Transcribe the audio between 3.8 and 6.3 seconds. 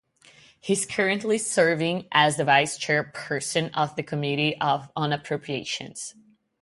the Committee on Appropriations.